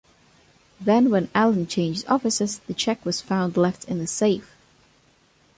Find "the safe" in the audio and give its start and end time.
3.99-4.55